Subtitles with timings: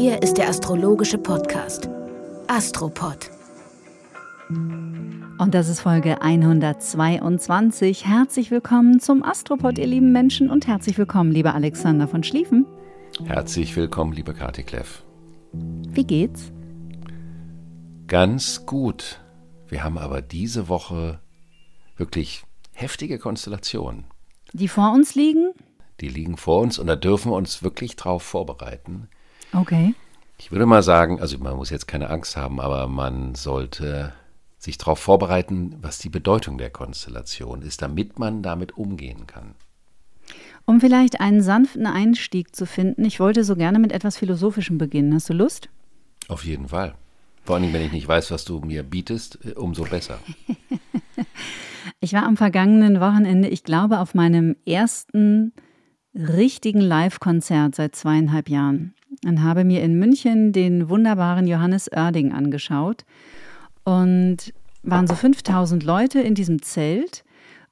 [0.00, 1.88] Hier ist der astrologische Podcast
[2.46, 3.32] Astropod.
[4.48, 8.06] Und das ist Folge 122.
[8.06, 12.64] Herzlich willkommen zum Astropod, ihr lieben Menschen, und herzlich willkommen, lieber Alexander von Schlieffen.
[13.24, 15.02] Herzlich willkommen, liebe Kati Kleff.
[15.52, 16.52] Wie geht's?
[18.06, 19.20] Ganz gut.
[19.66, 21.18] Wir haben aber diese Woche
[21.96, 24.04] wirklich heftige Konstellationen.
[24.52, 25.54] Die vor uns liegen?
[26.00, 29.08] Die liegen vor uns und da dürfen wir uns wirklich drauf vorbereiten.
[29.52, 29.94] Okay.
[30.38, 34.12] Ich würde mal sagen, also man muss jetzt keine Angst haben, aber man sollte
[34.58, 39.54] sich darauf vorbereiten, was die Bedeutung der Konstellation ist, damit man damit umgehen kann.
[40.64, 45.14] Um vielleicht einen sanften Einstieg zu finden, ich wollte so gerne mit etwas Philosophischem beginnen.
[45.14, 45.70] Hast du Lust?
[46.28, 46.94] Auf jeden Fall.
[47.44, 50.18] Vor allem, wenn ich nicht weiß, was du mir bietest, äh, umso besser.
[52.00, 55.54] ich war am vergangenen Wochenende, ich glaube, auf meinem ersten
[56.18, 63.04] richtigen Live-Konzert seit zweieinhalb Jahren und habe mir in München den wunderbaren Johannes Oerding angeschaut.
[63.84, 67.24] Und waren so 5000 Leute in diesem Zelt.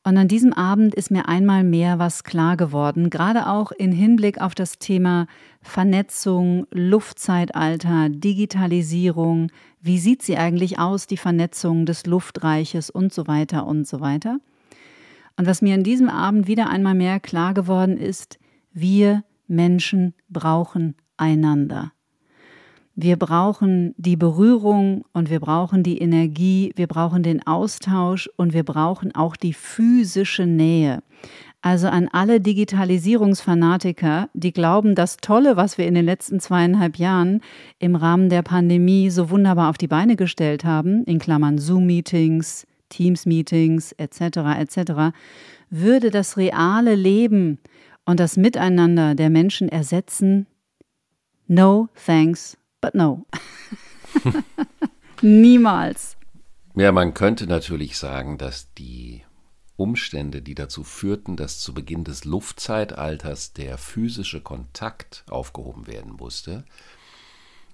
[0.03, 4.41] Und an diesem Abend ist mir einmal mehr was klar geworden, gerade auch in Hinblick
[4.41, 5.27] auf das Thema
[5.63, 9.51] Vernetzung, Luftzeitalter, Digitalisierung.
[9.81, 14.39] Wie sieht sie eigentlich aus, die Vernetzung des Luftreiches und so weiter und so weiter.
[15.37, 18.39] Und was mir an diesem Abend wieder einmal mehr klar geworden ist,
[18.73, 21.93] wir Menschen brauchen einander.
[22.99, 28.63] Wir brauchen die Berührung und wir brauchen die Energie, wir brauchen den Austausch und wir
[28.63, 31.03] brauchen auch die physische Nähe.
[31.61, 37.43] Also an alle Digitalisierungsfanatiker, die glauben, das Tolle, was wir in den letzten zweieinhalb Jahren
[37.79, 43.93] im Rahmen der Pandemie so wunderbar auf die Beine gestellt haben, in Klammern Zoom-Meetings, Teams-Meetings
[43.93, 44.21] etc.
[44.59, 45.17] etc.,
[45.71, 47.59] würde das reale Leben
[48.05, 50.47] und das Miteinander der Menschen ersetzen?
[51.49, 53.27] No thanks but no.
[55.23, 56.17] Niemals.
[56.75, 59.23] Ja, man könnte natürlich sagen, dass die
[59.77, 66.65] Umstände, die dazu führten, dass zu Beginn des Luftzeitalters der physische Kontakt aufgehoben werden musste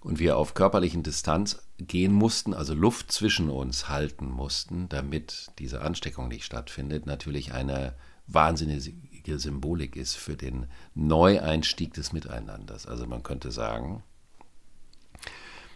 [0.02, 5.82] und wir auf körperlichen Distanz gehen mussten, also Luft zwischen uns halten mussten, damit diese
[5.82, 7.94] Ansteckung nicht stattfindet, natürlich eine
[8.26, 12.86] wahnsinnige Symbolik ist für den Neueinstieg des Miteinanders.
[12.86, 14.02] Also man könnte sagen,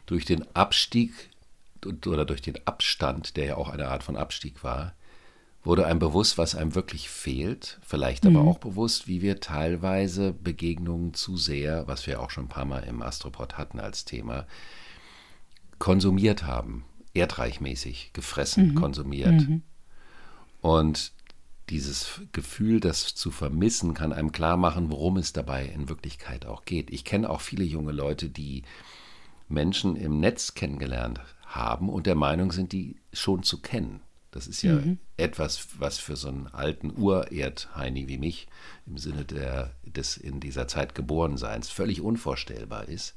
[0.07, 1.13] durch den Abstieg
[1.85, 4.95] oder durch den Abstand, der ja auch eine Art von Abstieg war,
[5.67, 8.37] wurde einem bewusst, was einem wirklich fehlt, vielleicht mhm.
[8.37, 12.65] aber auch bewusst, wie wir teilweise Begegnungen zu sehr, was wir auch schon ein paar
[12.65, 14.47] Mal im Astropod hatten als Thema,
[15.79, 16.85] konsumiert haben,
[17.15, 18.75] erdreichmäßig gefressen, mhm.
[18.77, 19.33] konsumiert.
[19.33, 19.63] Mhm.
[20.61, 21.13] Und
[21.69, 26.65] dieses Gefühl, das zu vermissen, kann einem klar machen, worum es dabei in Wirklichkeit auch
[26.65, 26.91] geht.
[26.91, 28.63] Ich kenne auch viele junge Leute, die
[29.49, 34.01] Menschen im Netz kennengelernt haben und der Meinung sind, die schon zu kennen.
[34.37, 34.99] Das ist ja mhm.
[35.17, 38.49] etwas, was für so einen alten Urerdheini wie mich
[38.87, 43.15] im Sinne der, des in dieser Zeit Geborenseins völlig unvorstellbar ist,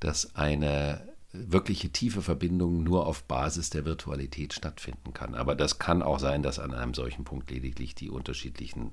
[0.00, 5.34] dass eine wirkliche tiefe Verbindung nur auf Basis der Virtualität stattfinden kann.
[5.34, 8.92] Aber das kann auch sein, dass an einem solchen Punkt lediglich die unterschiedlichen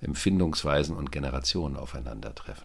[0.00, 2.64] Empfindungsweisen und Generationen aufeinandertreffen.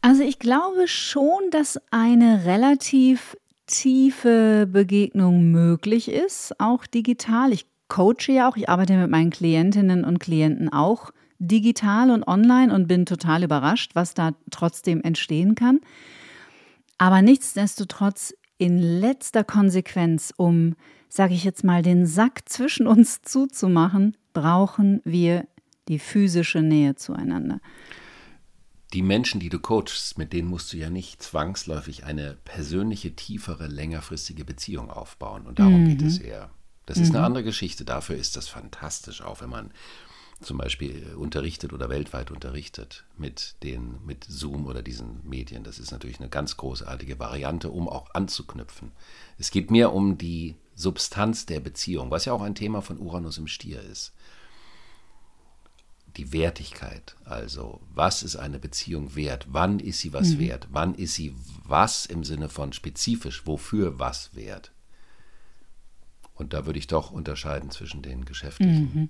[0.00, 3.36] Also ich glaube schon, dass eine relativ
[3.66, 7.52] tiefe Begegnung möglich ist, auch digital.
[7.52, 12.74] Ich coache ja auch, ich arbeite mit meinen Klientinnen und Klienten auch digital und online
[12.74, 15.80] und bin total überrascht, was da trotzdem entstehen kann.
[16.96, 20.74] Aber nichtsdestotrotz in letzter Konsequenz, um,
[21.08, 25.46] sage ich jetzt mal, den Sack zwischen uns zuzumachen, brauchen wir
[25.88, 27.60] die physische Nähe zueinander.
[28.92, 33.66] Die Menschen, die du coachst, mit denen musst du ja nicht zwangsläufig eine persönliche, tiefere,
[33.66, 35.46] längerfristige Beziehung aufbauen.
[35.46, 35.88] Und darum mhm.
[35.88, 36.50] geht es eher.
[36.86, 37.02] Das mhm.
[37.02, 37.24] ist eine mhm.
[37.24, 37.84] andere Geschichte.
[37.84, 39.70] Dafür ist das fantastisch, auch wenn man
[40.40, 45.64] zum Beispiel äh, unterrichtet oder weltweit unterrichtet mit, den, mit Zoom oder diesen Medien.
[45.64, 48.92] Das ist natürlich eine ganz großartige Variante, um auch anzuknüpfen.
[49.38, 53.38] Es geht mehr um die Substanz der Beziehung, was ja auch ein Thema von Uranus
[53.38, 54.12] im Stier ist.
[56.18, 57.16] Die Wertigkeit.
[57.24, 59.46] Also, was ist eine Beziehung wert?
[59.48, 60.38] Wann ist sie was mhm.
[60.40, 60.68] wert?
[60.70, 61.34] Wann ist sie
[61.64, 63.46] was im Sinne von spezifisch?
[63.46, 64.72] Wofür was wert?
[66.34, 68.90] Und da würde ich doch unterscheiden zwischen den geschäftlichen.
[68.94, 69.08] Mhm.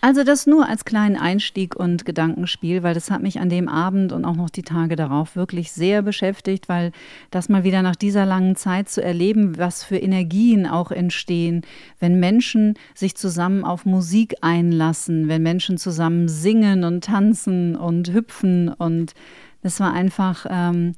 [0.00, 4.12] Also das nur als kleinen Einstieg und Gedankenspiel, weil das hat mich an dem Abend
[4.12, 6.92] und auch noch die Tage darauf wirklich sehr beschäftigt, weil
[7.32, 11.62] das mal wieder nach dieser langen Zeit zu erleben, was für Energien auch entstehen,
[11.98, 18.68] wenn Menschen sich zusammen auf Musik einlassen, wenn Menschen zusammen singen und tanzen und hüpfen
[18.68, 19.14] und
[19.62, 20.94] das war einfach, ähm,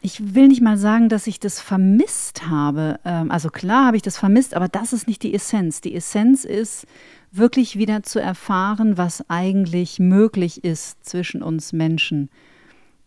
[0.00, 3.00] ich will nicht mal sagen, dass ich das vermisst habe.
[3.04, 5.80] Ähm, also klar habe ich das vermisst, aber das ist nicht die Essenz.
[5.80, 6.86] Die Essenz ist,
[7.30, 12.30] wirklich wieder zu erfahren, was eigentlich möglich ist zwischen uns Menschen.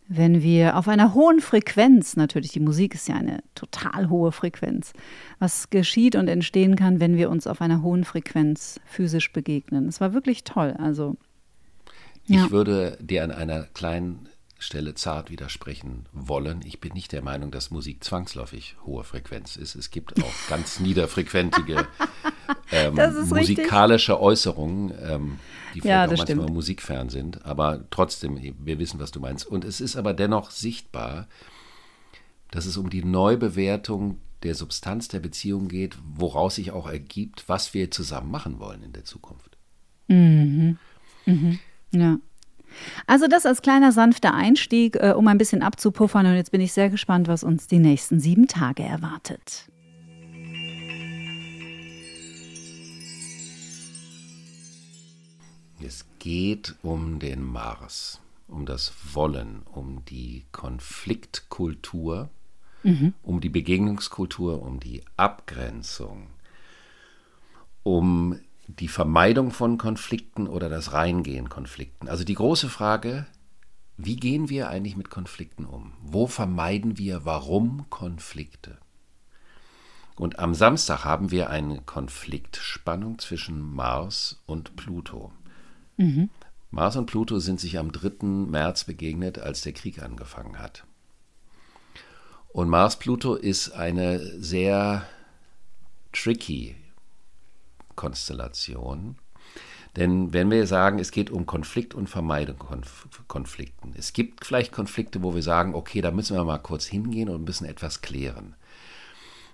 [0.08, 4.92] Wenn wir auf einer hohen Frequenz, natürlich die Musik ist ja eine total hohe Frequenz,
[5.38, 9.88] was geschieht und entstehen kann, wenn wir uns auf einer hohen Frequenz physisch begegnen.
[9.88, 10.74] Es war wirklich toll.
[10.78, 11.16] Also
[12.26, 12.44] ja.
[12.44, 14.28] Ich würde dir an einer kleinen
[14.62, 16.60] Stelle zart widersprechen wollen.
[16.64, 19.74] Ich bin nicht der Meinung, dass Musik zwangsläufig hohe Frequenz ist.
[19.74, 21.86] Es gibt auch ganz niederfrequentige
[22.70, 24.26] ähm, musikalische richtig.
[24.26, 25.38] Äußerungen, ähm,
[25.74, 26.50] die vielleicht ja, auch manchmal stimmt.
[26.50, 27.44] musikfern sind.
[27.44, 29.46] Aber trotzdem, wir wissen, was du meinst.
[29.46, 31.28] Und es ist aber dennoch sichtbar,
[32.50, 37.74] dass es um die Neubewertung der Substanz der Beziehung geht, woraus sich auch ergibt, was
[37.74, 39.56] wir zusammen machen wollen in der Zukunft.
[40.08, 40.78] Mhm.
[41.26, 41.58] Mhm.
[41.92, 42.18] Ja.
[43.06, 46.26] Also das als kleiner sanfter Einstieg, äh, um ein bisschen abzupuffern.
[46.26, 49.66] Und jetzt bin ich sehr gespannt, was uns die nächsten sieben Tage erwartet.
[55.84, 62.30] Es geht um den Mars, um das Wollen, um die Konfliktkultur,
[62.82, 63.14] mhm.
[63.22, 66.28] um die Begegnungskultur, um die Abgrenzung,
[67.82, 72.08] um die Vermeidung von Konflikten oder das Reingehen Konflikten.
[72.08, 73.26] Also die große Frage,
[73.96, 75.92] wie gehen wir eigentlich mit Konflikten um?
[76.00, 78.78] Wo vermeiden wir warum Konflikte?
[80.16, 85.32] Und am Samstag haben wir eine Konfliktspannung zwischen Mars und Pluto.
[85.96, 86.30] Mhm.
[86.70, 88.24] Mars und Pluto sind sich am 3.
[88.26, 90.84] März begegnet, als der Krieg angefangen hat.
[92.48, 95.06] Und Mars-Pluto ist eine sehr
[96.12, 96.76] tricky
[97.96, 99.16] Konstellation.
[99.96, 102.82] Denn wenn wir sagen, es geht um Konflikt und Vermeidung von
[103.28, 107.28] Konflikten, es gibt vielleicht Konflikte, wo wir sagen, okay, da müssen wir mal kurz hingehen
[107.28, 108.54] und müssen etwas klären.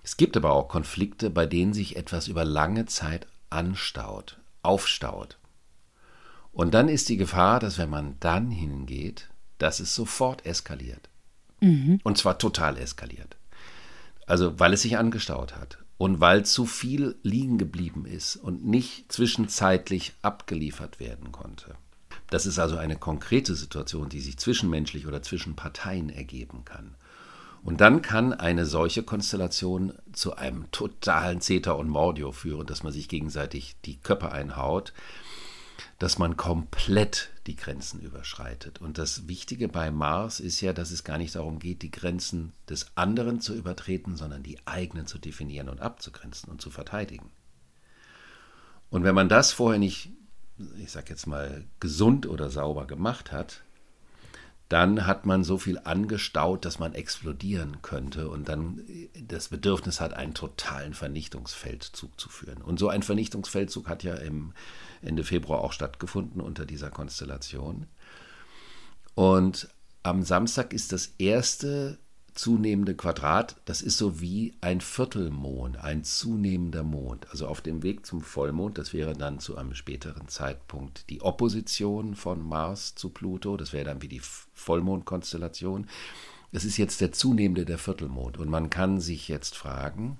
[0.04, 5.38] Es gibt aber auch Konflikte, bei denen sich etwas über lange Zeit anstaut, aufstaut.
[6.52, 11.08] Und dann ist die Gefahr, dass wenn man dann hingeht, dass es sofort eskaliert.
[11.60, 12.00] Mhm.
[12.04, 13.36] Und zwar total eskaliert.
[14.26, 19.12] Also weil es sich angestaut hat und weil zu viel liegen geblieben ist und nicht
[19.12, 21.74] zwischenzeitlich abgeliefert werden konnte.
[22.30, 26.94] Das ist also eine konkrete Situation, die sich zwischenmenschlich oder zwischen Parteien ergeben kann.
[27.64, 32.92] Und dann kann eine solche Konstellation zu einem totalen Zeta und Mordio führen, dass man
[32.92, 34.92] sich gegenseitig die Köpfe einhaut,
[35.98, 38.80] dass man komplett die Grenzen überschreitet.
[38.80, 42.52] Und das Wichtige bei Mars ist ja, dass es gar nicht darum geht, die Grenzen
[42.68, 47.30] des anderen zu übertreten, sondern die eigenen zu definieren und abzugrenzen und zu verteidigen.
[48.90, 50.10] Und wenn man das vorher nicht,
[50.78, 53.62] ich sag jetzt mal, gesund oder sauber gemacht hat,
[54.68, 58.82] dann hat man so viel angestaut, dass man explodieren könnte und dann
[59.14, 62.60] das Bedürfnis hat, einen totalen Vernichtungsfeldzug zu führen.
[62.60, 64.52] Und so ein Vernichtungsfeldzug hat ja im
[65.02, 67.86] Ende Februar auch stattgefunden unter dieser Konstellation.
[69.14, 69.68] Und
[70.02, 71.98] am Samstag ist das erste
[72.38, 77.28] zunehmende Quadrat, das ist so wie ein Viertelmond, ein zunehmender Mond.
[77.30, 82.14] Also auf dem Weg zum Vollmond, das wäre dann zu einem späteren Zeitpunkt die Opposition
[82.14, 84.22] von Mars zu Pluto, das wäre dann wie die
[84.54, 85.88] Vollmondkonstellation.
[86.52, 90.18] Es ist jetzt der zunehmende der Viertelmond und man kann sich jetzt fragen,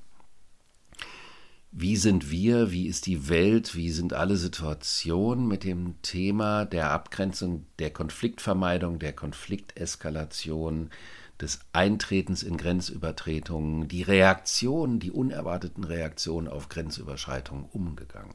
[1.71, 6.91] wie sind wir, wie ist die Welt, wie sind alle Situationen mit dem Thema der
[6.91, 10.91] Abgrenzung, der Konfliktvermeidung, der Konflikteskalation,
[11.41, 18.35] des Eintretens in Grenzübertretungen, die Reaktionen, die unerwarteten Reaktionen auf Grenzüberschreitungen umgegangen.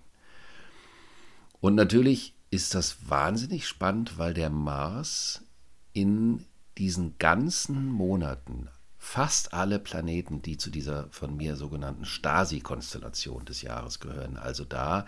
[1.60, 5.44] Und natürlich ist das wahnsinnig spannend, weil der Mars
[5.92, 6.46] in
[6.78, 8.70] diesen ganzen Monaten
[9.04, 15.06] fast alle Planeten, die zu dieser von mir sogenannten Stasi-Konstellation des Jahres gehören, also da,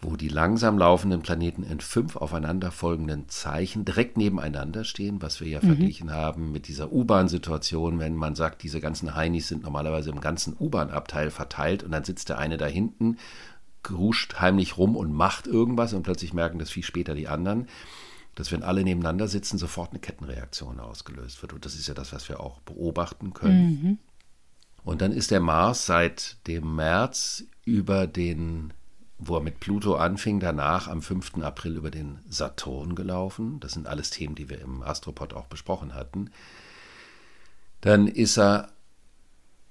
[0.00, 5.60] wo die langsam laufenden Planeten in fünf aufeinanderfolgenden Zeichen direkt nebeneinander stehen, was wir ja
[5.62, 5.66] mhm.
[5.66, 10.56] verglichen haben mit dieser U-Bahn-Situation, wenn man sagt, diese ganzen Heinis sind normalerweise im ganzen
[10.58, 13.18] U-Bahn-Abteil verteilt und dann sitzt der eine da hinten
[13.82, 17.68] gruscht heimlich rum und macht irgendwas und plötzlich merken das viel später die anderen,
[18.34, 21.52] dass wenn alle nebeneinander sitzen, sofort eine Kettenreaktion ausgelöst wird.
[21.52, 23.66] Und das ist ja das, was wir auch beobachten können.
[23.66, 23.98] Mhm.
[24.82, 28.72] Und dann ist der Mars seit dem März über den,
[29.18, 31.42] wo er mit Pluto anfing, danach am 5.
[31.42, 33.60] April über den Saturn gelaufen.
[33.60, 36.30] Das sind alles Themen, die wir im Astropod auch besprochen hatten.
[37.80, 38.68] Dann ist er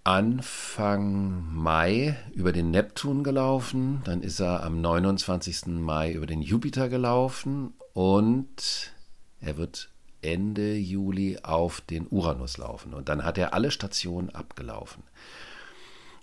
[0.04, 5.68] Anfang Mai über den Neptun gelaufen, dann ist er am 29.
[5.68, 8.94] Mai über den Jupiter gelaufen und
[9.40, 9.90] er wird
[10.22, 12.94] Ende Juli auf den Uranus laufen.
[12.94, 15.04] Und dann hat er alle Stationen abgelaufen.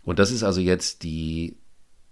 [0.02, 1.56] Und das ist also jetzt die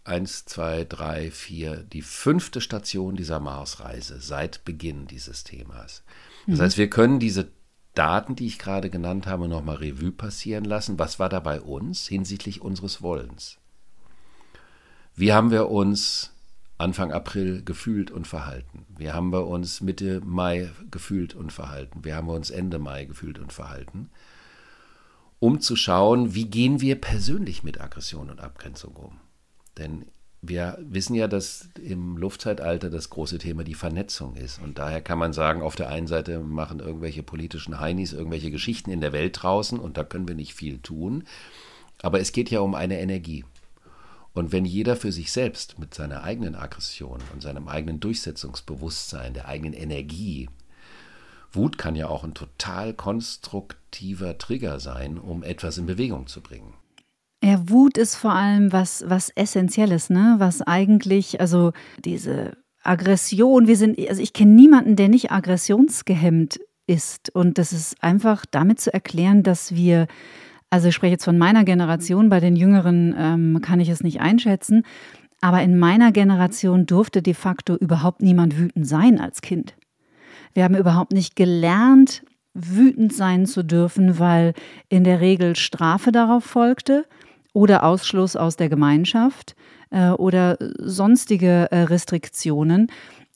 [0.04, 6.02] 1, 2, 3, 4, die fünfte Station dieser Marsreise seit Beginn dieses Themas.
[6.46, 6.62] Das mhm.
[6.62, 7.50] heißt, wir können diese
[7.94, 10.98] Daten, die ich gerade genannt habe, nochmal Revue passieren lassen.
[10.98, 13.58] Was war da bei uns hinsichtlich unseres Wollens?
[15.14, 16.32] Wie haben wir uns
[16.78, 18.86] Anfang April gefühlt und verhalten?
[18.96, 22.04] Wie haben wir uns Mitte Mai gefühlt und verhalten?
[22.04, 24.10] Wie haben wir uns Ende Mai gefühlt und verhalten?
[25.40, 29.18] Um zu schauen, wie gehen wir persönlich mit Aggression und Abgrenzung um?
[29.76, 30.06] Denn
[30.40, 34.60] wir wissen ja, dass im Luftzeitalter das große Thema die Vernetzung ist.
[34.62, 38.90] Und daher kann man sagen, auf der einen Seite machen irgendwelche politischen Heinis irgendwelche Geschichten
[38.90, 41.24] in der Welt draußen und da können wir nicht viel tun.
[42.02, 43.44] Aber es geht ja um eine Energie.
[44.34, 49.48] Und wenn jeder für sich selbst mit seiner eigenen Aggression und seinem eigenen Durchsetzungsbewusstsein, der
[49.48, 50.48] eigenen Energie,
[51.52, 56.74] Wut kann ja auch ein total konstruktiver Trigger sein, um etwas in Bewegung zu bringen.
[57.42, 60.36] Ja, Wut ist vor allem was, was Essentielles, ne?
[60.38, 61.72] Was eigentlich, also
[62.04, 67.30] diese Aggression, wir sind, also ich kenne niemanden, der nicht aggressionsgehemmt ist.
[67.34, 70.08] Und das ist einfach damit zu erklären, dass wir,
[70.70, 74.20] also ich spreche jetzt von meiner Generation, bei den Jüngeren ähm, kann ich es nicht
[74.20, 74.84] einschätzen,
[75.40, 79.74] aber in meiner Generation durfte de facto überhaupt niemand wütend sein als Kind.
[80.52, 82.22] Wir haben überhaupt nicht gelernt,
[82.54, 84.54] wütend sein zu dürfen, weil
[84.88, 87.06] in der Regel Strafe darauf folgte
[87.52, 89.54] oder Ausschluss aus der Gemeinschaft
[89.90, 92.88] äh, oder sonstige äh, Restriktionen.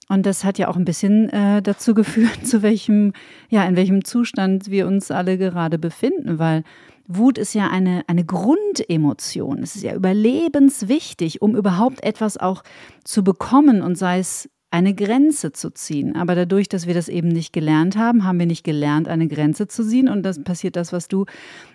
[0.09, 3.13] Und das hat ja auch ein bisschen äh, dazu geführt, zu welchem,
[3.49, 6.63] ja, in welchem Zustand wir uns alle gerade befinden, weil
[7.07, 9.61] Wut ist ja eine, eine Grundemotion.
[9.61, 12.63] Es ist ja überlebenswichtig, um überhaupt etwas auch
[13.03, 16.15] zu bekommen und sei es eine Grenze zu ziehen.
[16.15, 19.67] Aber dadurch, dass wir das eben nicht gelernt haben, haben wir nicht gelernt, eine Grenze
[19.67, 20.09] zu ziehen.
[20.09, 21.25] Und das passiert das, was du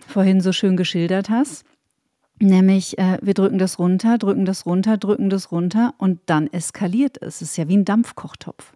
[0.06, 1.64] vorhin so schön geschildert hast.
[2.40, 7.18] Nämlich, äh, wir drücken das runter, drücken das runter, drücken das runter und dann eskaliert
[7.20, 7.36] es.
[7.36, 8.72] Es ist ja wie ein Dampfkochtopf.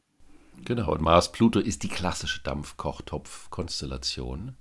[0.64, 4.54] Genau, und Mars-Pluto ist die klassische Dampfkochtopf-Konstellation.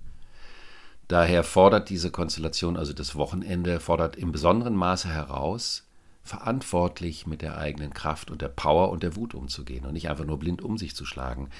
[1.12, 5.86] Daher fordert diese Konstellation, also das Wochenende, fordert im besonderen Maße heraus,
[6.22, 10.24] verantwortlich mit der eigenen Kraft und der Power und der Wut umzugehen und nicht einfach
[10.24, 11.50] nur blind um sich zu schlagen.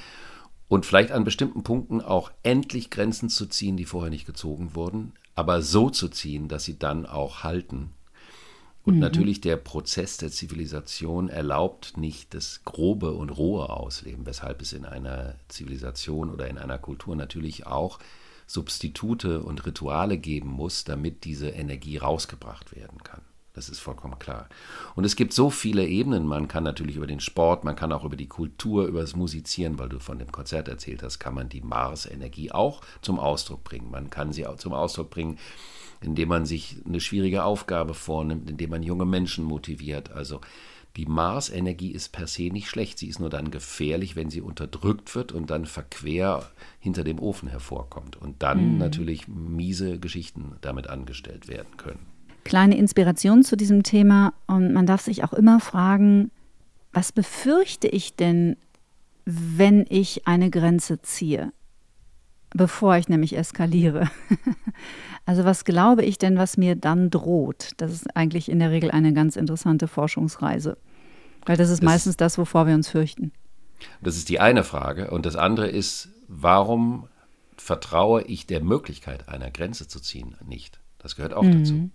[0.68, 5.12] Und vielleicht an bestimmten Punkten auch endlich Grenzen zu ziehen, die vorher nicht gezogen wurden,
[5.34, 7.90] aber so zu ziehen, dass sie dann auch halten.
[8.84, 9.00] Und mhm.
[9.00, 14.86] natürlich der Prozess der Zivilisation erlaubt nicht das grobe und rohe Ausleben, weshalb es in
[14.86, 17.98] einer Zivilisation oder in einer Kultur natürlich auch
[18.46, 23.22] Substitute und Rituale geben muss, damit diese Energie rausgebracht werden kann.
[23.54, 24.48] Das ist vollkommen klar.
[24.94, 26.26] Und es gibt so viele Ebenen.
[26.26, 29.78] Man kann natürlich über den Sport, man kann auch über die Kultur, über das Musizieren,
[29.78, 33.90] weil du von dem Konzert erzählt hast, kann man die Mars-Energie auch zum Ausdruck bringen.
[33.90, 35.38] Man kann sie auch zum Ausdruck bringen,
[36.00, 40.10] indem man sich eine schwierige Aufgabe vornimmt, indem man junge Menschen motiviert.
[40.12, 40.40] Also
[40.96, 42.98] die Mars-Energie ist per se nicht schlecht.
[42.98, 46.48] Sie ist nur dann gefährlich, wenn sie unterdrückt wird und dann verquer
[46.80, 48.16] hinter dem Ofen hervorkommt.
[48.16, 48.78] Und dann mhm.
[48.78, 52.12] natürlich miese Geschichten damit angestellt werden können
[52.44, 54.34] kleine Inspiration zu diesem Thema.
[54.46, 56.30] Und man darf sich auch immer fragen,
[56.92, 58.56] was befürchte ich denn,
[59.24, 61.52] wenn ich eine Grenze ziehe,
[62.54, 64.10] bevor ich nämlich eskaliere?
[65.26, 67.70] also was glaube ich denn, was mir dann droht?
[67.76, 70.76] Das ist eigentlich in der Regel eine ganz interessante Forschungsreise,
[71.46, 73.32] weil das ist das meistens das, wovor wir uns fürchten.
[74.00, 75.10] Das ist die eine Frage.
[75.10, 77.08] Und das andere ist, warum
[77.56, 80.80] vertraue ich der Möglichkeit, einer Grenze zu ziehen, nicht?
[80.98, 81.58] Das gehört auch mhm.
[81.58, 81.90] dazu.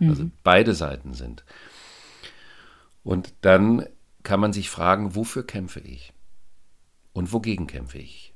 [0.00, 0.32] Also mhm.
[0.42, 1.44] beide Seiten sind.
[3.02, 3.86] Und dann
[4.22, 6.12] kann man sich fragen, wofür kämpfe ich?
[7.12, 8.34] Und wogegen kämpfe ich?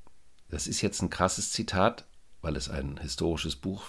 [0.51, 2.07] Das ist jetzt ein krasses Zitat,
[2.43, 3.85] weil es ein historisches Buch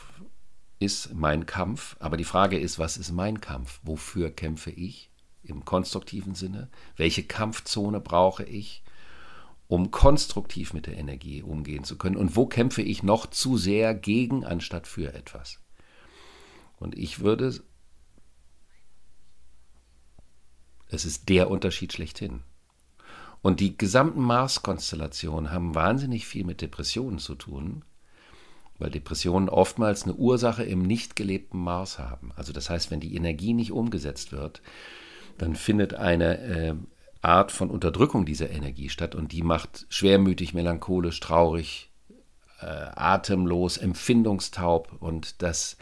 [0.79, 1.95] ist, Mein Kampf.
[1.99, 3.79] Aber die Frage ist, was ist mein Kampf?
[3.83, 5.11] Wofür kämpfe ich
[5.43, 6.69] im konstruktiven Sinne?
[6.95, 8.83] Welche Kampfzone brauche ich,
[9.67, 12.15] um konstruktiv mit der Energie umgehen zu können?
[12.15, 15.59] Und wo kämpfe ich noch zu sehr gegen, anstatt für etwas?
[16.79, 17.63] Und ich würde
[20.93, 22.43] Es ist der Unterschied schlechthin.
[23.41, 27.83] Und die gesamten Mars-Konstellationen haben wahnsinnig viel mit Depressionen zu tun,
[28.77, 32.31] weil Depressionen oftmals eine Ursache im nicht gelebten Mars haben.
[32.35, 34.61] Also das heißt, wenn die Energie nicht umgesetzt wird,
[35.37, 36.75] dann findet eine äh,
[37.21, 41.91] Art von Unterdrückung dieser Energie statt und die macht schwermütig, melancholisch, traurig,
[42.61, 45.77] äh, atemlos, empfindungstaub und das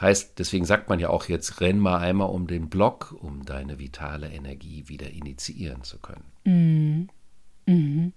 [0.00, 3.78] heißt, deswegen sagt man ja auch jetzt, renn mal einmal um den Block, um deine
[3.78, 6.24] vitale Energie wieder initiieren zu können.
[6.44, 7.08] Mhm.
[7.66, 8.12] Mhm.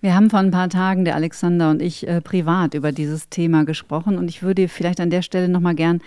[0.00, 3.64] Wir haben vor ein paar Tagen, der Alexander und ich, äh, privat über dieses Thema
[3.64, 6.00] gesprochen und ich würde vielleicht an der Stelle nochmal gern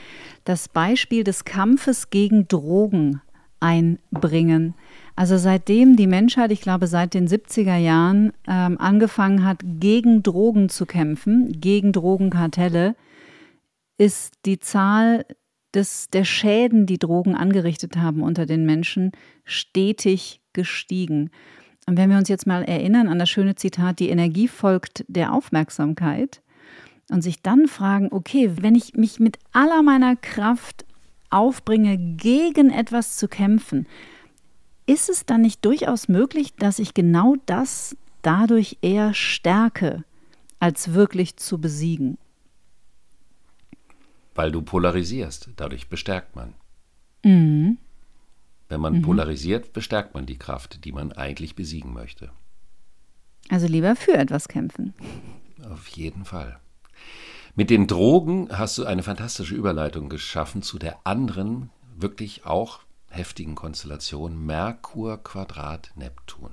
[0.44, 3.22] das Beispiel des Kampfes gegen Drogen
[3.62, 4.76] einbringen.
[5.16, 10.68] Also seitdem die Menschheit, ich glaube seit den 70er Jahren, ähm, angefangen hat, gegen Drogen
[10.68, 12.96] zu kämpfen, gegen Drogenkartelle,
[13.98, 15.26] ist die Zahl
[15.74, 19.12] des, der Schäden, die Drogen angerichtet haben unter den Menschen,
[19.44, 21.30] stetig gestiegen.
[21.86, 25.34] Und wenn wir uns jetzt mal erinnern an das schöne Zitat, die Energie folgt der
[25.34, 26.42] Aufmerksamkeit,
[27.10, 30.86] und sich dann fragen, okay, wenn ich mich mit aller meiner Kraft
[31.30, 33.88] aufbringe, gegen etwas zu kämpfen,
[34.88, 40.04] ist es dann nicht durchaus möglich, dass ich genau das dadurch eher stärke,
[40.60, 42.18] als wirklich zu besiegen?
[44.36, 46.54] Weil du polarisierst, dadurch bestärkt man.
[47.24, 47.78] Mhm.
[48.70, 49.02] Wenn man mhm.
[49.02, 52.32] polarisiert, bestärkt man die Kraft, die man eigentlich besiegen möchte.
[53.50, 54.94] Also lieber für etwas kämpfen.
[55.70, 56.60] Auf jeden Fall.
[57.56, 63.56] Mit den Drogen hast du eine fantastische Überleitung geschaffen zu der anderen, wirklich auch heftigen
[63.56, 66.52] Konstellation Merkur Quadrat Neptun.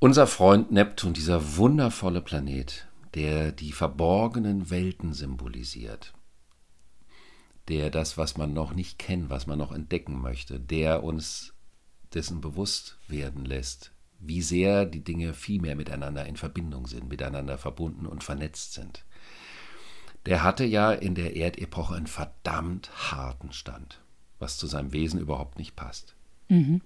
[0.00, 6.12] Unser Freund Neptun, dieser wundervolle Planet, der die verborgenen Welten symbolisiert,
[7.68, 11.54] der das, was man noch nicht kennt, was man noch entdecken möchte, der uns
[12.14, 17.58] dessen bewusst werden lässt, wie sehr die Dinge viel mehr miteinander in Verbindung sind, miteinander
[17.58, 19.04] verbunden und vernetzt sind
[20.26, 24.00] der hatte ja in der Erdepoche einen verdammt harten Stand,
[24.38, 26.14] was zu seinem Wesen überhaupt nicht passt.
[26.48, 26.80] Mhm.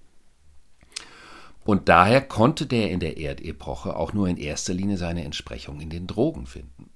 [1.67, 5.89] Und daher konnte der in der Erdepoche auch nur in erster Linie seine Entsprechung in
[5.89, 6.91] den Drogen finden,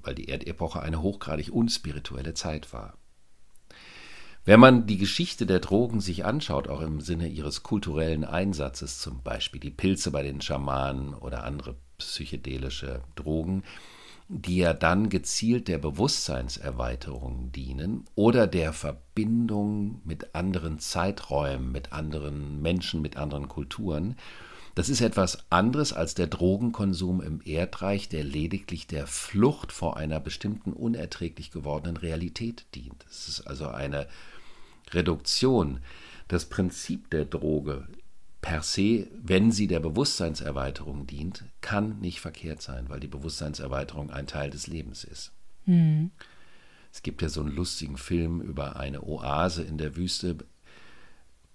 [0.00, 2.98] weil die Erdepoche eine hochgradig unspirituelle Zeit war.
[4.44, 9.22] Wenn man die Geschichte der Drogen sich anschaut, auch im Sinne ihres kulturellen Einsatzes, zum
[9.22, 13.62] Beispiel die Pilze bei den Schamanen oder andere psychedelische Drogen,
[14.28, 22.60] die ja dann gezielt der Bewusstseinserweiterung dienen oder der Verbindung mit anderen Zeiträumen, mit anderen
[22.60, 24.16] Menschen, mit anderen Kulturen.
[24.74, 30.20] Das ist etwas anderes als der Drogenkonsum im Erdreich, der lediglich der Flucht vor einer
[30.20, 33.06] bestimmten unerträglich gewordenen Realität dient.
[33.08, 34.06] Es ist also eine
[34.90, 35.80] Reduktion.
[36.28, 37.86] Das Prinzip der Droge
[38.46, 44.28] per se, wenn sie der Bewusstseinserweiterung dient, kann nicht verkehrt sein, weil die Bewusstseinserweiterung ein
[44.28, 45.32] Teil des Lebens ist.
[45.64, 46.12] Mhm.
[46.92, 50.36] Es gibt ja so einen lustigen Film über eine Oase in der Wüste,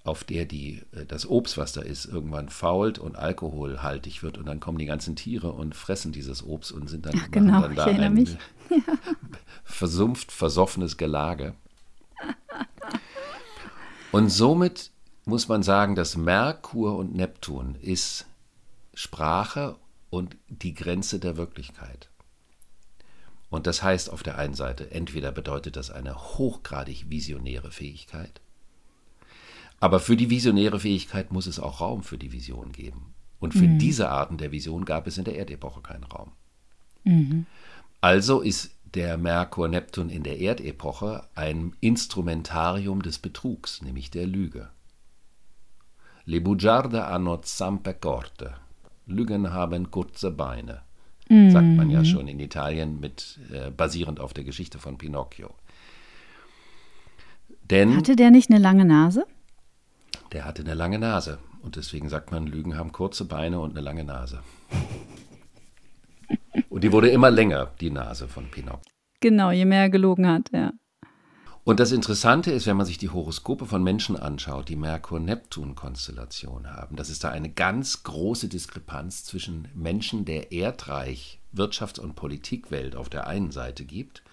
[0.04, 4.46] auf der die, äh, das Obst, was da ist, irgendwann fault und alkoholhaltig wird und
[4.46, 7.76] dann kommen die ganzen Tiere und fressen dieses Obst und sind dann, Ach, genau, dann
[7.76, 8.36] da ein mich.
[9.64, 11.56] versumpft, versoffenes Gelage.
[14.12, 14.92] Und somit
[15.26, 18.26] muss man sagen, dass Merkur und Neptun ist
[18.94, 19.76] Sprache
[20.10, 22.10] und die Grenze der Wirklichkeit.
[23.50, 28.42] Und das heißt auf der einen Seite, entweder bedeutet das eine hochgradig visionäre Fähigkeit,
[29.82, 33.14] aber für die visionäre Fähigkeit muss es auch Raum für die Vision geben.
[33.40, 33.80] Und für mhm.
[33.80, 36.32] diese Arten der Vision gab es in der Erdepoche keinen Raum.
[37.04, 37.48] Mhm.
[38.00, 44.70] Also ist der Merkur-Neptun in der Erdepoche ein Instrumentarium des Betrugs, nämlich der Lüge.
[46.32, 48.54] Le bugiarde hanno zampe corte.
[49.06, 50.82] Lügen haben kurze Beine.
[51.28, 51.50] Mm.
[51.50, 55.50] Sagt man ja schon in Italien mit äh, basierend auf der Geschichte von Pinocchio.
[57.70, 59.26] Denn hatte der nicht eine lange Nase?
[60.32, 63.82] Der hatte eine lange Nase und deswegen sagt man, Lügen haben kurze Beine und eine
[63.82, 64.40] lange Nase.
[66.70, 68.90] und die wurde immer länger, die Nase von Pinocchio.
[69.20, 70.72] Genau, je mehr er gelogen hat, ja.
[71.64, 76.96] Und das Interessante ist, wenn man sich die Horoskope von Menschen anschaut, die Merkur-Neptun-Konstellation haben,
[76.96, 83.10] dass es da eine ganz große Diskrepanz zwischen Menschen der Erdreich, Wirtschafts- und Politikwelt auf
[83.10, 84.24] der einen Seite gibt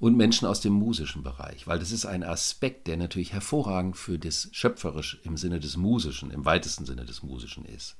[0.00, 4.18] und Menschen aus dem musischen Bereich, weil das ist ein Aspekt, der natürlich hervorragend für
[4.18, 7.94] das Schöpferisch im Sinne des Musischen, im weitesten Sinne des Musischen ist.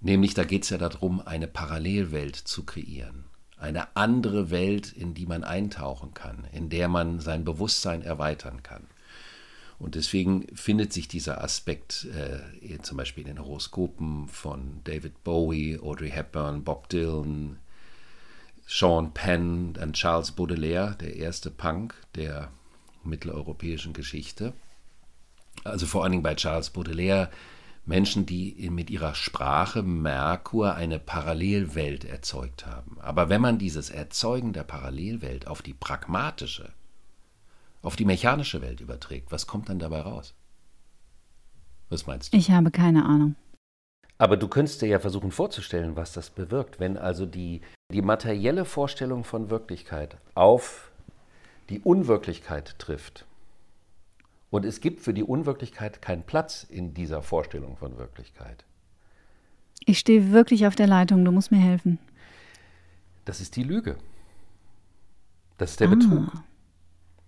[0.00, 3.24] Nämlich da geht es ja darum, eine Parallelwelt zu kreieren
[3.60, 8.86] eine andere Welt, in die man eintauchen kann, in der man sein Bewusstsein erweitern kann.
[9.78, 15.78] Und deswegen findet sich dieser Aspekt äh, zum Beispiel in den Horoskopen von David Bowie,
[15.78, 17.58] Audrey Hepburn, Bob Dylan,
[18.66, 22.50] Sean Penn, dann Charles Baudelaire, der erste Punk der
[23.04, 24.52] mitteleuropäischen Geschichte.
[25.64, 27.30] Also vor allen Dingen bei Charles Baudelaire
[27.88, 32.98] Menschen, die mit ihrer Sprache Merkur eine Parallelwelt erzeugt haben.
[33.00, 36.72] Aber wenn man dieses Erzeugen der Parallelwelt auf die pragmatische,
[37.80, 40.34] auf die mechanische Welt überträgt, was kommt dann dabei raus?
[41.88, 42.36] Was meinst du?
[42.36, 43.36] Ich habe keine Ahnung.
[44.18, 48.66] Aber du könntest dir ja versuchen vorzustellen, was das bewirkt, wenn also die, die materielle
[48.66, 50.90] Vorstellung von Wirklichkeit auf
[51.70, 53.27] die Unwirklichkeit trifft.
[54.50, 58.64] Und es gibt für die Unwirklichkeit keinen Platz in dieser Vorstellung von Wirklichkeit.
[59.84, 61.98] Ich stehe wirklich auf der Leitung, du musst mir helfen.
[63.24, 63.96] Das ist die Lüge.
[65.58, 65.94] Das ist der ah.
[65.94, 66.32] Betrug.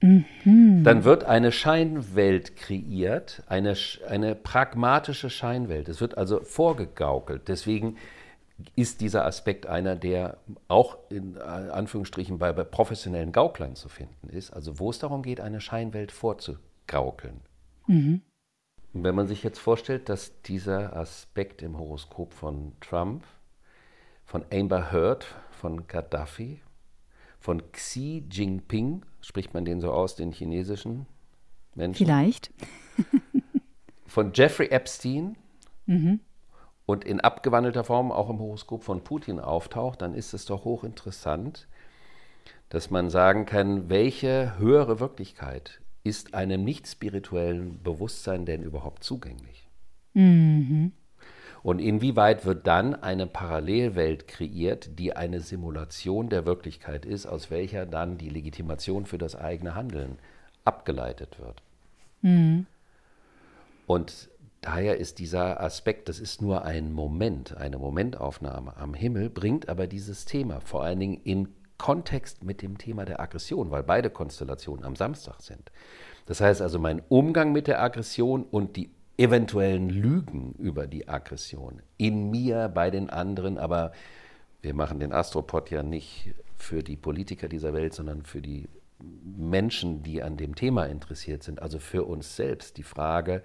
[0.00, 0.82] Mhm.
[0.82, 3.76] Dann wird eine Scheinwelt kreiert, eine,
[4.08, 5.88] eine pragmatische Scheinwelt.
[5.90, 7.48] Es wird also vorgegaukelt.
[7.48, 7.96] Deswegen
[8.76, 14.50] ist dieser Aspekt einer, der auch in Anführungsstrichen bei, bei professionellen Gauklern zu finden ist.
[14.52, 16.12] Also wo es darum geht, eine Scheinwelt
[16.90, 17.40] vorzugaukeln.
[17.86, 18.22] Mhm.
[18.92, 23.24] wenn man sich jetzt vorstellt, dass dieser Aspekt im Horoskop von Trump,
[24.24, 26.60] von Amber Heard, von Gaddafi,
[27.38, 31.06] von Xi Jinping, spricht man den so aus, den chinesischen
[31.74, 32.04] Menschen?
[32.04, 32.52] Vielleicht.
[34.06, 35.36] von Jeffrey Epstein
[35.86, 36.20] mhm.
[36.86, 41.68] und in abgewandelter Form auch im Horoskop von Putin auftaucht, dann ist es doch hochinteressant,
[42.68, 49.68] dass man sagen kann, welche höhere Wirklichkeit ist einem nicht spirituellen Bewusstsein denn überhaupt zugänglich?
[50.14, 50.92] Mhm.
[51.62, 57.84] Und inwieweit wird dann eine Parallelwelt kreiert, die eine Simulation der Wirklichkeit ist, aus welcher
[57.84, 60.18] dann die Legitimation für das eigene Handeln
[60.64, 61.62] abgeleitet wird?
[62.22, 62.66] Mhm.
[63.86, 64.30] Und
[64.62, 69.86] daher ist dieser Aspekt, das ist nur ein Moment, eine Momentaufnahme am Himmel, bringt aber
[69.86, 71.48] dieses Thema vor allen Dingen in
[71.80, 75.72] Kontext mit dem Thema der Aggression, weil beide Konstellationen am Samstag sind.
[76.26, 81.80] Das heißt also, mein Umgang mit der Aggression und die eventuellen Lügen über die Aggression
[81.96, 83.92] in mir, bei den anderen, aber
[84.60, 88.68] wir machen den Astropod ja nicht für die Politiker dieser Welt, sondern für die
[89.24, 92.76] Menschen, die an dem Thema interessiert sind, also für uns selbst.
[92.76, 93.42] Die Frage,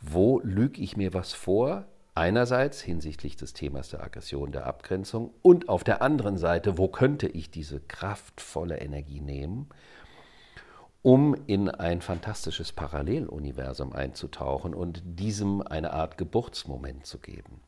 [0.00, 1.86] wo lüge ich mir was vor?
[2.16, 7.26] Einerseits hinsichtlich des Themas der Aggression, der Abgrenzung und auf der anderen Seite, wo könnte
[7.26, 9.68] ich diese kraftvolle Energie nehmen,
[11.02, 17.60] um in ein fantastisches Paralleluniversum einzutauchen und diesem eine Art Geburtsmoment zu geben.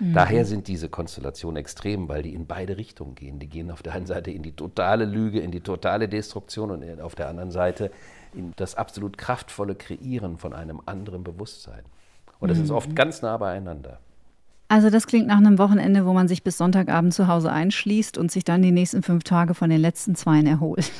[0.00, 0.14] Mhm.
[0.14, 3.38] Daher sind diese Konstellationen extrem, weil die in beide Richtungen gehen.
[3.38, 7.00] Die gehen auf der einen Seite in die totale Lüge, in die totale Destruktion und
[7.00, 7.92] auf der anderen Seite
[8.34, 11.84] in das absolut kraftvolle Kreieren von einem anderen Bewusstsein.
[12.42, 12.64] Und das mhm.
[12.64, 14.00] ist oft ganz nah beieinander.
[14.66, 18.32] Also das klingt nach einem Wochenende, wo man sich bis Sonntagabend zu Hause einschließt und
[18.32, 20.90] sich dann die nächsten fünf Tage von den letzten Zweien erholt.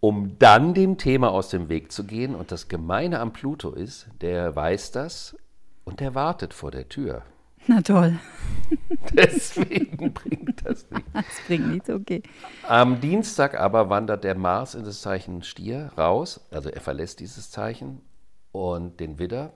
[0.00, 2.34] um dann dem Thema aus dem Weg zu gehen.
[2.34, 5.36] Und das Gemeine am Pluto ist, der weiß das
[5.84, 7.20] und der wartet vor der Tür.
[7.66, 8.18] Na toll.
[9.12, 11.08] Deswegen bringt das nichts.
[11.12, 12.22] Das bringt nichts, okay.
[12.66, 17.50] Am Dienstag aber wandert der Mars in das Zeichen Stier raus, also er verlässt dieses
[17.50, 18.00] Zeichen
[18.52, 19.52] und den Widder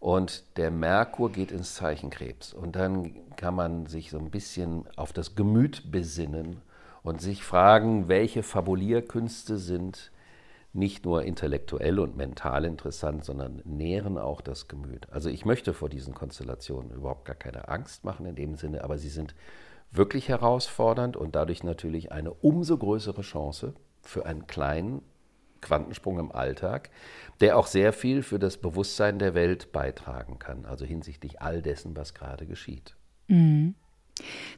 [0.00, 2.52] und der Merkur geht ins Zeichen Krebs.
[2.52, 6.60] Und dann kann man sich so ein bisschen auf das Gemüt besinnen
[7.02, 10.12] und sich fragen, welche Fabulierkünste sind
[10.74, 15.08] nicht nur intellektuell und mental interessant, sondern nähren auch das Gemüt.
[15.10, 18.98] Also ich möchte vor diesen Konstellationen überhaupt gar keine Angst machen in dem Sinne, aber
[18.98, 19.34] sie sind
[19.92, 25.00] wirklich herausfordernd und dadurch natürlich eine umso größere Chance für einen kleinen
[25.64, 26.90] Quantensprung im Alltag,
[27.40, 31.96] der auch sehr viel für das Bewusstsein der Welt beitragen kann, also hinsichtlich all dessen,
[31.96, 32.94] was gerade geschieht.
[33.26, 33.74] Mhm.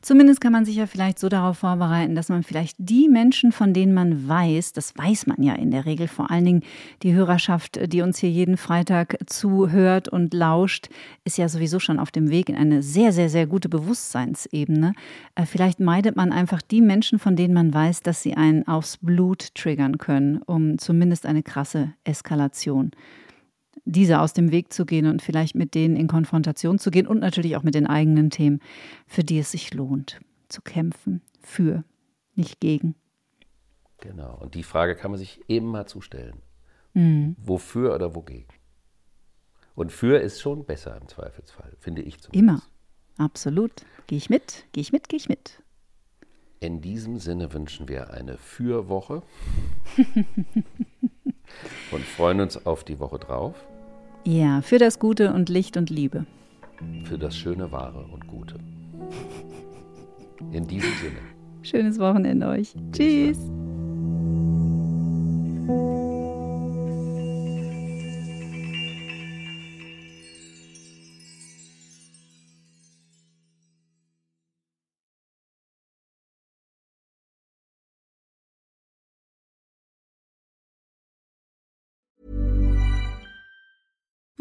[0.03, 3.73] Zumindest kann man sich ja vielleicht so darauf vorbereiten, dass man vielleicht die Menschen, von
[3.73, 6.63] denen man weiß, das weiß man ja in der Regel, vor allen Dingen
[7.03, 10.89] die Hörerschaft, die uns hier jeden Freitag zuhört und lauscht,
[11.25, 14.93] ist ja sowieso schon auf dem Weg in eine sehr, sehr, sehr gute Bewusstseinsebene.
[15.35, 18.99] Äh, vielleicht meidet man einfach die Menschen, von denen man weiß, dass sie einen aufs
[18.99, 22.91] Blut triggern können, um zumindest eine krasse Eskalation
[23.87, 27.21] diese aus dem Weg zu gehen und vielleicht mit denen in Konfrontation zu gehen und
[27.21, 28.61] natürlich auch mit den eigenen Themen,
[29.07, 31.85] für die es sich lohnt, zu kämpfen, für,
[32.35, 32.97] nicht gegen.
[34.01, 36.43] Genau, und die Frage kann man sich eben mal zustellen.
[36.93, 37.37] Mhm.
[37.39, 38.53] Wofür oder wogegen?
[39.75, 42.43] Und für ist schon besser im Zweifelsfall, finde ich zumindest.
[42.43, 42.63] Immer,
[43.19, 43.73] absolut.
[44.07, 45.63] Gehe ich mit, gehe ich mit, gehe ich mit.
[46.59, 49.23] In diesem Sinne wünschen wir eine Fürwoche.
[51.93, 53.55] Und freuen uns auf die Woche drauf.
[54.27, 56.27] Ja, für das Gute und Licht und Liebe.
[57.05, 58.57] Für das Schöne, Wahre und Gute.
[60.51, 61.21] In diesem Sinne.
[61.63, 62.75] Schönes Wochenende euch.
[62.91, 63.39] Tschüss.